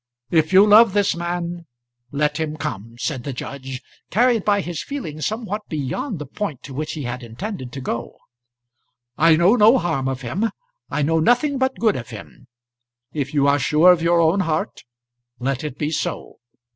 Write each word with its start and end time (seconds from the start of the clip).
"If 0.31 0.51
you 0.51 0.65
love 0.65 0.93
this 0.93 1.15
man, 1.15 1.67
let 2.11 2.39
him 2.39 2.57
come," 2.57 2.95
said 2.97 3.23
the 3.23 3.33
judge, 3.33 3.83
carried 4.09 4.43
by 4.43 4.61
his 4.61 4.81
feelings 4.81 5.27
somewhat 5.27 5.61
beyond 5.69 6.17
the 6.17 6.25
point 6.25 6.63
to 6.63 6.73
which 6.73 6.93
he 6.93 7.03
had 7.03 7.21
intended 7.21 7.71
to 7.73 7.81
go. 7.81 8.17
"I 9.15 9.35
know 9.35 9.55
no 9.55 9.77
harm 9.77 10.07
of 10.07 10.21
him. 10.23 10.49
I 10.89 11.03
know 11.03 11.19
nothing 11.19 11.59
but 11.59 11.77
good 11.77 11.95
of 11.95 12.09
him. 12.09 12.47
If 13.13 13.31
you 13.31 13.45
are 13.45 13.59
sure 13.59 13.91
of 13.91 14.01
your 14.01 14.19
own 14.19 14.39
heart, 14.39 14.81
let 15.37 15.63
it 15.63 15.77
be 15.77 15.91
so. 15.91 16.39